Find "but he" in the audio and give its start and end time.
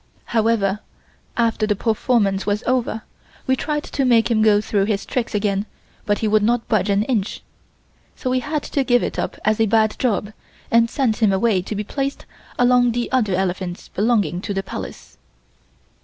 6.07-6.27